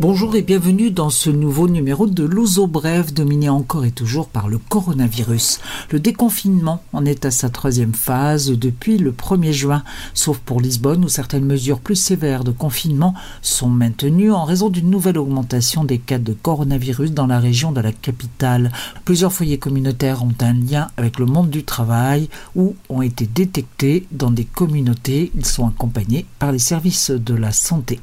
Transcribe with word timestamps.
Bonjour 0.00 0.34
et 0.34 0.42
bienvenue 0.42 0.90
dans 0.90 1.08
ce 1.08 1.30
nouveau 1.30 1.68
numéro 1.68 2.08
de 2.08 2.24
l'Ouzo 2.24 2.66
Bref, 2.66 3.14
dominé 3.14 3.48
encore 3.48 3.84
et 3.84 3.92
toujours 3.92 4.26
par 4.26 4.48
le 4.48 4.58
coronavirus. 4.58 5.60
Le 5.90 6.00
déconfinement 6.00 6.82
en 6.92 7.04
est 7.04 7.24
à 7.24 7.30
sa 7.30 7.48
troisième 7.48 7.94
phase 7.94 8.50
depuis 8.50 8.98
le 8.98 9.12
1er 9.12 9.52
juin, 9.52 9.84
sauf 10.12 10.38
pour 10.38 10.60
Lisbonne 10.60 11.04
où 11.04 11.08
certaines 11.08 11.44
mesures 11.44 11.78
plus 11.78 11.94
sévères 11.94 12.42
de 12.42 12.50
confinement 12.50 13.14
sont 13.40 13.68
maintenues 13.68 14.32
en 14.32 14.44
raison 14.44 14.68
d'une 14.68 14.90
nouvelle 14.90 15.16
augmentation 15.16 15.84
des 15.84 15.98
cas 15.98 16.18
de 16.18 16.32
coronavirus 16.32 17.12
dans 17.12 17.28
la 17.28 17.38
région 17.38 17.70
de 17.70 17.80
la 17.80 17.92
capitale. 17.92 18.72
Plusieurs 19.04 19.32
foyers 19.32 19.58
communautaires 19.58 20.24
ont 20.24 20.34
un 20.40 20.54
lien 20.54 20.88
avec 20.96 21.20
le 21.20 21.26
monde 21.26 21.50
du 21.50 21.62
travail 21.62 22.28
ou 22.56 22.74
ont 22.88 23.00
été 23.02 23.26
détectés 23.26 24.06
dans 24.10 24.32
des 24.32 24.44
communautés. 24.44 25.30
Ils 25.36 25.46
sont 25.46 25.68
accompagnés 25.68 26.26
par 26.40 26.50
les 26.50 26.58
services 26.58 27.12
de 27.12 27.34
la 27.34 27.52
santé. 27.52 28.00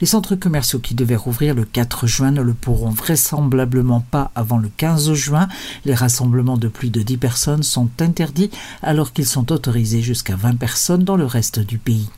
Les 0.00 0.06
centres 0.06 0.36
commerciaux 0.36 0.78
qui 0.78 0.94
devaient 0.94 1.16
rouvrir 1.16 1.54
le 1.54 1.64
4 1.64 2.06
juin 2.06 2.30
ne 2.30 2.42
le 2.42 2.54
pourront 2.54 2.90
vraisemblablement 2.90 4.00
pas 4.00 4.30
avant 4.34 4.58
le 4.58 4.70
15 4.76 5.12
juin. 5.14 5.48
Les 5.84 5.94
rassemblements 5.94 6.58
de 6.58 6.68
plus 6.68 6.90
de 6.90 7.02
10 7.02 7.16
personnes 7.16 7.62
sont 7.62 7.88
interdits 8.00 8.50
alors 8.82 9.12
qu'ils 9.12 9.26
sont 9.26 9.52
autorisés 9.52 10.02
jusqu'à 10.02 10.36
20 10.36 10.56
personnes 10.56 11.04
dans 11.04 11.16
le 11.16 11.26
reste 11.26 11.60
du 11.60 11.78
pays. 11.78 12.08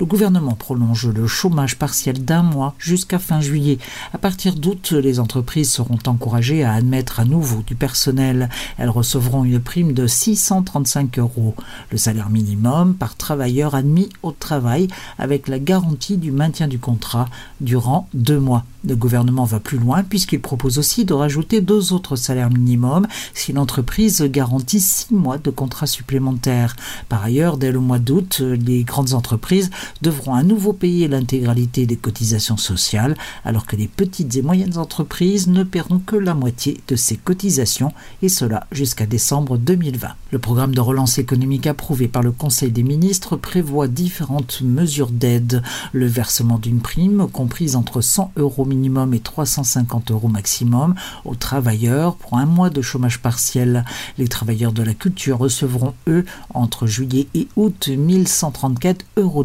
Le 0.00 0.06
gouvernement 0.06 0.54
prolonge 0.54 1.06
le 1.08 1.26
chômage 1.26 1.76
partiel 1.76 2.24
d'un 2.24 2.42
mois 2.42 2.74
jusqu'à 2.78 3.18
fin 3.18 3.40
juillet. 3.40 3.78
À 4.12 4.18
partir 4.18 4.54
d'août, 4.54 4.92
les 4.92 5.20
entreprises 5.20 5.70
seront 5.70 5.98
encouragées 6.06 6.64
à 6.64 6.72
admettre 6.72 7.20
à 7.20 7.24
nouveau 7.24 7.62
du 7.66 7.74
personnel. 7.74 8.48
Elles 8.76 8.90
recevront 8.90 9.44
une 9.44 9.60
prime 9.60 9.92
de 9.92 10.06
635 10.06 11.18
euros, 11.18 11.54
le 11.90 11.98
salaire 11.98 12.30
minimum 12.30 12.94
par 12.94 13.16
travailleur 13.16 13.74
admis 13.74 14.08
au 14.22 14.32
travail 14.32 14.88
avec 15.18 15.48
la 15.48 15.58
garantie 15.58 16.16
du 16.16 16.32
maintien 16.32 16.68
du 16.68 16.78
contrat 16.78 17.26
durant 17.60 18.08
deux 18.14 18.38
mois. 18.38 18.64
Le 18.86 18.96
gouvernement 18.96 19.44
va 19.44 19.60
plus 19.60 19.78
loin 19.78 20.02
puisqu'il 20.02 20.40
propose 20.40 20.78
aussi 20.78 21.04
de 21.04 21.12
rajouter 21.12 21.60
deux 21.60 21.92
autres 21.92 22.16
salaires 22.16 22.50
minimums 22.50 23.06
si 23.34 23.52
l'entreprise 23.52 24.22
garantit 24.22 24.80
six 24.80 25.12
mois 25.12 25.38
de 25.38 25.50
contrat 25.50 25.86
supplémentaires. 25.86 26.76
Par 27.08 27.22
ailleurs, 27.22 27.58
dès 27.58 27.72
le 27.72 27.80
mois 27.80 27.98
d'août, 27.98 28.40
les 28.40 28.84
grandes 28.84 29.14
entreprises 29.14 29.67
devront 30.02 30.34
à 30.34 30.42
nouveau 30.42 30.72
payer 30.72 31.08
l'intégralité 31.08 31.86
des 31.86 31.96
cotisations 31.96 32.56
sociales, 32.56 33.16
alors 33.44 33.66
que 33.66 33.76
les 33.76 33.88
petites 33.88 34.36
et 34.36 34.42
moyennes 34.42 34.78
entreprises 34.78 35.48
ne 35.48 35.62
paieront 35.64 35.98
que 35.98 36.16
la 36.16 36.34
moitié 36.34 36.80
de 36.88 36.96
ces 36.96 37.16
cotisations, 37.16 37.92
et 38.22 38.28
cela 38.28 38.66
jusqu'à 38.72 39.06
décembre 39.06 39.58
2020. 39.58 40.08
Le 40.30 40.38
programme 40.38 40.74
de 40.74 40.80
relance 40.80 41.18
économique 41.18 41.66
approuvé 41.66 42.08
par 42.08 42.22
le 42.22 42.32
Conseil 42.32 42.70
des 42.70 42.82
ministres 42.82 43.36
prévoit 43.36 43.88
différentes 43.88 44.60
mesures 44.62 45.10
d'aide. 45.10 45.62
Le 45.92 46.06
versement 46.06 46.58
d'une 46.58 46.80
prime, 46.80 47.28
comprise 47.32 47.76
entre 47.76 48.00
100 48.00 48.32
euros 48.36 48.64
minimum 48.64 49.14
et 49.14 49.20
350 49.20 50.10
euros 50.10 50.28
maximum, 50.28 50.94
aux 51.24 51.34
travailleurs 51.34 52.16
pour 52.16 52.36
un 52.38 52.46
mois 52.46 52.70
de 52.70 52.82
chômage 52.82 53.20
partiel. 53.20 53.84
Les 54.18 54.28
travailleurs 54.28 54.72
de 54.72 54.82
la 54.82 54.94
culture 54.94 55.38
recevront, 55.38 55.94
eux, 56.08 56.24
entre 56.52 56.86
juillet 56.86 57.26
et 57.34 57.48
août, 57.56 57.88
1134 57.88 59.04
euros 59.16 59.44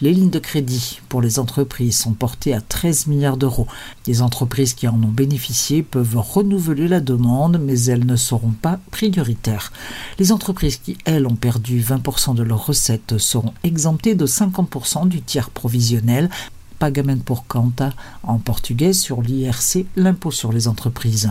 les 0.00 0.12
lignes 0.12 0.30
de 0.30 0.38
crédit 0.38 1.00
pour 1.08 1.20
les 1.20 1.38
entreprises 1.38 1.98
sont 1.98 2.12
portées 2.12 2.54
à 2.54 2.60
13 2.60 3.06
milliards 3.06 3.36
d'euros. 3.36 3.66
Les 4.06 4.22
entreprises 4.22 4.74
qui 4.74 4.88
en 4.88 4.94
ont 4.94 5.08
bénéficié 5.08 5.82
peuvent 5.82 6.16
renouveler 6.16 6.88
la 6.88 7.00
demande, 7.00 7.58
mais 7.60 7.80
elles 7.84 8.06
ne 8.06 8.16
seront 8.16 8.52
pas 8.52 8.78
prioritaires. 8.90 9.72
Les 10.18 10.32
entreprises 10.32 10.76
qui, 10.76 10.96
elles, 11.04 11.26
ont 11.26 11.36
perdu 11.36 11.80
20% 11.80 12.34
de 12.34 12.42
leurs 12.42 12.66
recettes 12.66 13.18
seront 13.18 13.54
exemptées 13.64 14.14
de 14.14 14.26
50% 14.26 15.08
du 15.08 15.22
tiers 15.22 15.50
provisionnel 15.50 16.30
pagamento 16.78 17.22
pour 17.24 17.46
conta 17.46 17.92
en 18.22 18.38
portugais 18.38 18.92
sur 18.92 19.22
l'IRC, 19.22 19.86
l'impôt 19.96 20.30
sur 20.30 20.52
les 20.52 20.68
entreprises. 20.68 21.30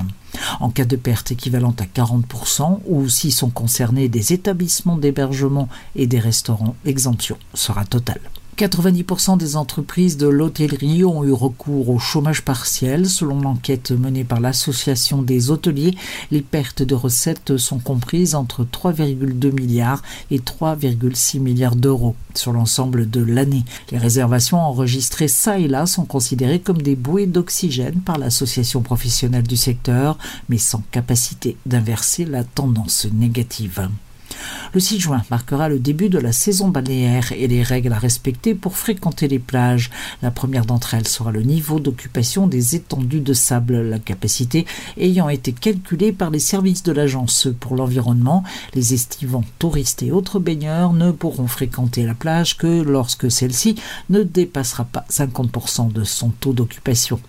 En 0.59 0.69
cas 0.69 0.85
de 0.85 0.95
perte 0.95 1.31
équivalente 1.31 1.81
à 1.81 1.85
40% 1.85 2.79
ou 2.85 3.07
si 3.07 3.31
sont 3.31 3.49
concernés 3.49 4.09
des 4.09 4.33
établissements 4.33 4.97
d'hébergement 4.97 5.69
et 5.95 6.07
des 6.07 6.19
restaurants, 6.19 6.75
l'exemption 6.83 7.37
sera 7.53 7.85
totale. 7.85 8.21
90% 8.57 9.37
des 9.37 9.57
entreprises 9.57 10.15
de 10.15 10.27
l'hôtellerie 10.27 11.03
ont 11.03 11.25
eu 11.25 11.33
recours 11.33 11.89
au 11.89 11.99
chômage 11.99 12.41
partiel. 12.41 13.05
Selon 13.05 13.41
l'enquête 13.41 13.91
menée 13.91 14.23
par 14.23 14.39
l'Association 14.39 15.21
des 15.21 15.51
hôteliers, 15.51 15.95
les 16.31 16.41
pertes 16.41 16.81
de 16.81 16.95
recettes 16.95 17.57
sont 17.57 17.79
comprises 17.79 18.33
entre 18.33 18.63
3,2 18.63 19.51
milliards 19.51 20.01
et 20.31 20.39
3,6 20.39 21.39
milliards 21.39 21.75
d'euros 21.75 22.15
sur 22.33 22.53
l'ensemble 22.53 23.09
de 23.09 23.21
l'année. 23.21 23.65
Les 23.91 23.97
réservations 23.97 24.59
enregistrées 24.59 25.27
ça 25.27 25.59
et 25.59 25.67
là 25.67 25.85
sont 25.85 26.05
considérées 26.05 26.61
comme 26.61 26.81
des 26.81 26.95
bouées 26.95 27.27
d'oxygène 27.27 27.99
par 27.99 28.17
l'association 28.17 28.81
professionnelle 28.81 29.47
du 29.47 29.57
secteur, 29.57 30.17
mais 30.47 30.59
sans 30.59 30.83
capacité 30.91 31.57
d'inverser 31.65 32.23
la 32.23 32.45
tendance 32.45 33.05
négative. 33.13 33.89
Le 34.73 34.79
6 34.79 34.99
juin 34.99 35.23
marquera 35.29 35.69
le 35.69 35.79
début 35.79 36.09
de 36.09 36.19
la 36.19 36.31
saison 36.31 36.67
balnéaire 36.67 37.31
et 37.31 37.47
les 37.47 37.63
règles 37.63 37.93
à 37.93 37.97
respecter 37.97 38.55
pour 38.55 38.77
fréquenter 38.77 39.27
les 39.27 39.39
plages. 39.39 39.89
La 40.21 40.31
première 40.31 40.65
d'entre 40.65 40.93
elles 40.93 41.07
sera 41.07 41.31
le 41.31 41.43
niveau 41.43 41.79
d'occupation 41.79 42.47
des 42.47 42.75
étendues 42.75 43.21
de 43.21 43.33
sable, 43.33 43.81
la 43.81 43.99
capacité 43.99 44.65
ayant 44.97 45.29
été 45.29 45.51
calculée 45.53 46.11
par 46.11 46.29
les 46.29 46.39
services 46.39 46.83
de 46.83 46.91
l'agence 46.91 47.47
pour 47.59 47.75
l'environnement. 47.75 48.43
Les 48.73 48.93
estivants, 48.93 49.43
touristes 49.59 50.03
et 50.03 50.11
autres 50.11 50.39
baigneurs 50.39 50.93
ne 50.93 51.11
pourront 51.11 51.47
fréquenter 51.47 52.03
la 52.03 52.13
plage 52.13 52.57
que 52.57 52.81
lorsque 52.81 53.31
celle-ci 53.31 53.75
ne 54.09 54.23
dépassera 54.23 54.85
pas 54.85 55.05
50% 55.09 55.91
de 55.91 56.03
son 56.03 56.29
taux 56.29 56.53
d'occupation. 56.53 57.19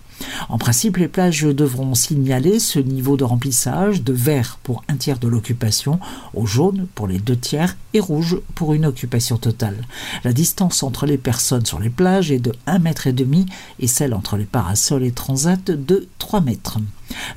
En 0.49 0.57
principe, 0.57 0.97
les 0.97 1.07
plages 1.07 1.43
devront 1.43 1.93
signaler 1.95 2.59
ce 2.59 2.79
niveau 2.79 3.17
de 3.17 3.23
remplissage 3.23 4.03
de 4.03 4.13
vert 4.13 4.59
pour 4.63 4.83
un 4.87 4.95
tiers 4.95 5.19
de 5.19 5.27
l'occupation, 5.27 5.99
au 6.33 6.45
jaune 6.45 6.87
pour 6.95 7.07
les 7.07 7.19
deux 7.19 7.35
tiers 7.35 7.75
et 7.93 7.99
rouge 7.99 8.37
pour 8.55 8.73
une 8.73 8.85
occupation 8.85 9.37
totale. 9.37 9.85
La 10.23 10.33
distance 10.33 10.83
entre 10.83 11.05
les 11.05 11.17
personnes 11.17 11.65
sur 11.65 11.79
les 11.79 11.89
plages 11.89 12.31
est 12.31 12.39
de 12.39 12.53
1,5 12.67 12.79
mètre 12.79 13.07
et 13.79 13.87
celle 13.87 14.13
entre 14.13 14.37
les 14.37 14.45
parasols 14.45 15.03
et 15.03 15.11
transats 15.11 15.57
de 15.67 16.07
3 16.19 16.41
mètres. 16.41 16.79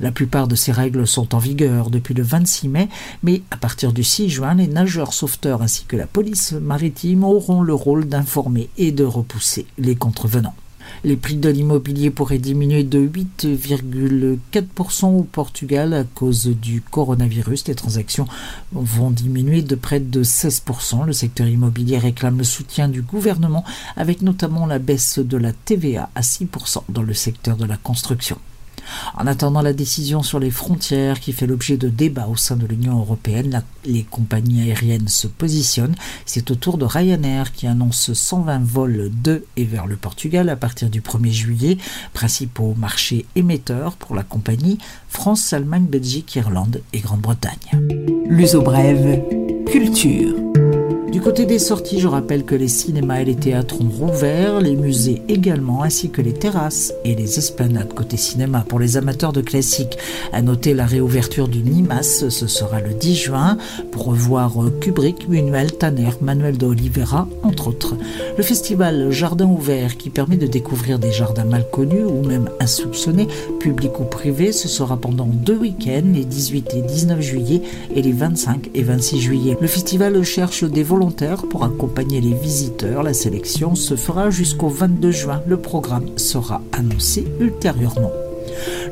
La 0.01 0.13
plupart 0.13 0.49
de 0.49 0.55
ces 0.55 0.73
règles 0.73 1.07
sont 1.07 1.35
en 1.35 1.39
vigueur 1.39 1.91
depuis 1.91 2.15
le 2.15 2.23
26 2.23 2.69
mai, 2.69 2.89
mais 3.23 3.43
à 3.51 3.57
partir 3.57 3.93
du 3.93 4.05
6 4.05 4.29
juin, 4.29 4.55
les 4.55 4.67
nageurs 4.67 5.13
sauveteurs 5.13 5.63
ainsi 5.63 5.85
que 5.85 5.97
la 5.97 6.07
police 6.07 6.53
maritime 6.53 7.25
auront 7.25 7.63
le 7.63 7.75
rôle 7.75 8.09
d'informer 8.09 8.69
et 8.77 8.93
de 8.93 9.05
repousser 9.05 9.67
les 9.79 9.97
contrevenants. 9.97 10.55
Les 11.05 11.17
prix 11.17 11.37
de 11.37 11.49
l'immobilier 11.49 12.11
pourraient 12.11 12.39
diminuer 12.39 12.85
de 12.85 13.01
8,4% 13.01 15.07
au 15.07 15.23
Portugal 15.23 15.95
à 15.95 16.05
cause 16.05 16.47
du 16.47 16.81
coronavirus. 16.81 17.69
Les 17.69 17.75
transactions 17.75 18.27
vont 18.73 19.11
diminuer 19.11 19.63
de 19.63 19.75
près 19.75 20.01
de 20.01 20.23
16%. 20.23 21.07
Le 21.07 21.13
secteur 21.13 21.47
immobilier 21.47 21.99
réclame 21.99 22.39
le 22.39 22.45
soutien 22.45 22.89
du 22.89 23.03
gouvernement 23.03 23.65
avec 23.97 24.23
notamment 24.23 24.67
la 24.67 24.79
baisse 24.79 25.19
de 25.19 25.37
la 25.37 25.53
TVA 25.53 26.11
à 26.15 26.21
6% 26.21 26.83
dans 26.89 27.03
le 27.03 27.15
secteur 27.15 27.57
de 27.57 27.65
la 27.65 27.77
construction. 27.77 28.39
En 29.17 29.27
attendant 29.27 29.63
la 29.63 29.73
décision 29.73 30.23
sur 30.23 30.39
les 30.39 30.51
frontières 30.51 31.21
qui 31.21 31.33
fait 31.33 31.47
l'objet 31.47 31.77
de 31.77 31.89
débats 31.89 32.29
au 32.29 32.37
sein 32.37 32.57
de 32.57 32.67
l'Union 32.67 32.99
européenne, 32.99 33.63
les 33.85 34.03
compagnies 34.03 34.63
aériennes 34.63 35.09
se 35.09 35.27
positionnent. 35.27 35.95
C'est 36.27 36.51
au 36.51 36.55
tour 36.55 36.79
de 36.79 36.85
Ryanair 36.85 37.53
qui 37.53 37.67
annonce 37.67 38.13
120 38.13 38.63
vols 38.65 39.11
de 39.23 39.45
et 39.57 39.65
vers 39.65 39.87
le 39.87 39.97
Portugal 39.97 40.49
à 40.49 40.57
partir 40.57 40.91
du 40.91 41.01
1er 41.01 41.33
juillet, 41.33 41.79
principaux 42.13 42.75
marchés 42.77 43.27
émetteurs 43.37 43.97
pour 43.97 44.15
la 44.15 44.23
compagnie 44.23 44.79
France, 45.09 45.53
Allemagne, 45.53 45.87
Belgique, 45.87 46.35
Irlande 46.37 46.83
et 46.93 47.01
Grande-Bretagne. 47.01 47.81
L'uso 48.27 48.63
brève, 48.63 49.23
culture. 49.67 50.35
Du 51.13 51.21
côté 51.21 51.45
des 51.45 51.59
sorties, 51.59 51.99
je 51.99 52.07
rappelle 52.07 52.45
que 52.45 52.55
les 52.55 52.69
cinémas 52.69 53.21
et 53.21 53.25
les 53.25 53.35
théâtres 53.35 53.81
ont 53.81 53.89
rouvert, 53.89 54.61
les 54.61 54.77
musées 54.77 55.23
également, 55.29 55.83
ainsi 55.83 56.09
que 56.09 56.23
les 56.23 56.33
terrasses 56.33 56.95
et 57.05 57.17
les 57.17 57.37
esplanades 57.37 57.93
côté 57.93 58.17
cinéma 58.17 58.65
pour 58.67 58.79
les 58.79 58.97
amateurs 58.97 59.33
de 59.33 59.41
classiques. 59.41 59.99
À 60.33 60.41
noter 60.41 60.73
la 60.73 60.87
réouverture 60.87 61.49
du 61.49 61.65
Nimas, 61.65 62.25
ce 62.29 62.47
sera 62.47 62.81
le 62.81 62.95
10 62.95 63.17
juin, 63.17 63.59
pour 63.91 64.05
revoir 64.05 64.55
Kubrick, 64.81 65.29
Manuel 65.29 65.73
Tanner, 65.73 66.11
Manuel 66.21 66.57
de 66.57 66.67
Oliveira, 66.67 67.27
entre 67.43 67.67
autres. 67.67 67.97
Le 68.37 68.43
festival 68.45 69.11
Jardin 69.11 69.47
ouvert, 69.47 69.97
qui 69.97 70.11
permet 70.11 70.37
de 70.37 70.47
découvrir 70.47 71.01
des 71.01 71.11
jardins 71.11 71.45
mal 71.45 71.67
connus 71.73 72.05
ou 72.05 72.25
même 72.25 72.49
insoupçonnés, 72.61 73.27
publics 73.59 73.99
ou 73.99 74.05
privés, 74.05 74.53
ce 74.53 74.69
sera 74.69 74.97
pendant 74.97 75.27
deux 75.27 75.57
week-ends, 75.57 76.13
les 76.15 76.25
18 76.25 76.75
et 76.77 76.83
19 76.83 77.21
juillet 77.21 77.63
et 77.97 78.01
les 78.01 78.13
25 78.13 78.71
et 78.75 78.85
26 78.85 79.21
juillet. 79.21 79.57
Le 79.61 79.67
festival 79.67 80.23
cherche 80.23 80.63
des 80.63 80.85
volontaires 80.85 81.00
pour 81.49 81.65
accompagner 81.65 82.21
les 82.21 82.35
visiteurs. 82.35 83.03
La 83.03 83.15
sélection 83.15 83.75
se 83.75 83.97
fera 83.97 84.29
jusqu'au 84.29 84.69
22 84.69 85.11
juin. 85.11 85.43
Le 85.47 85.57
programme 85.57 86.19
sera 86.19 86.61
annoncé 86.73 87.25
ultérieurement. 87.41 88.13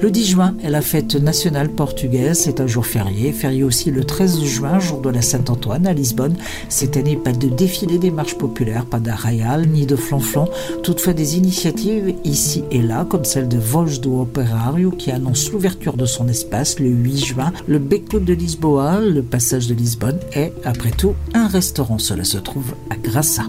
Le 0.00 0.10
10 0.10 0.26
juin 0.26 0.54
est 0.62 0.70
la 0.70 0.80
fête 0.80 1.14
nationale 1.16 1.68
portugaise, 1.70 2.38
c'est 2.38 2.60
un 2.60 2.66
jour 2.66 2.86
férié, 2.86 3.32
férié 3.32 3.62
aussi 3.62 3.90
le 3.90 4.04
13 4.04 4.42
juin, 4.42 4.78
jour 4.78 5.00
de 5.00 5.10
la 5.10 5.22
Saint-Antoine 5.22 5.86
à 5.86 5.92
Lisbonne. 5.92 6.36
Cette 6.68 6.96
année, 6.96 7.16
pas 7.16 7.32
de 7.32 7.48
défilé 7.48 7.98
des 7.98 8.10
marches 8.10 8.36
populaires, 8.36 8.84
pas 8.84 9.00
d'arrayal 9.00 9.66
ni 9.68 9.86
de 9.86 9.96
flonflon, 9.96 10.48
toutefois 10.82 11.12
des 11.12 11.36
initiatives 11.36 12.14
ici 12.24 12.64
et 12.70 12.82
là, 12.82 13.04
comme 13.08 13.24
celle 13.24 13.48
de 13.48 13.58
Voz 13.58 14.00
do 14.00 14.20
Operário 14.20 14.90
qui 14.90 15.10
annonce 15.10 15.50
l'ouverture 15.52 15.96
de 15.96 16.06
son 16.06 16.28
espace 16.28 16.78
le 16.78 16.88
8 16.88 17.24
juin, 17.24 17.52
le 17.66 17.78
Beco 17.78 18.18
de 18.20 18.32
Lisboa, 18.32 19.00
le 19.00 19.22
passage 19.22 19.66
de 19.66 19.74
Lisbonne 19.74 20.18
est, 20.32 20.52
après 20.64 20.90
tout, 20.90 21.14
un 21.34 21.48
restaurant. 21.48 21.98
Cela 21.98 22.24
se 22.24 22.38
trouve 22.38 22.74
à 22.90 22.96
Grassa. 22.96 23.44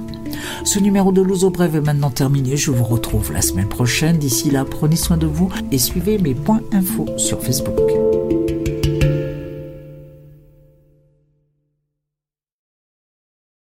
Ce 0.64 0.80
numéro 0.80 1.12
de 1.12 1.22
Louzo 1.22 1.50
Brève 1.50 1.76
est 1.76 1.82
maintenant 1.82 2.10
terminé. 2.10 2.58
Je 2.58 2.72
vous 2.72 2.84
retrouve 2.84 3.32
la 3.32 3.42
semaine 3.42 3.68
prochaine. 3.68 4.18
D'ici 4.18 4.50
là, 4.50 4.66
prenez 4.66 4.96
soin 4.96 5.18
de 5.18 5.28
vous 5.28 5.50
et 5.72 5.78
suivez 5.78 6.18
mes 6.18 6.34
points 6.34 6.62
infos 6.72 7.06
sur 7.18 7.42
Facebook. 7.42 7.99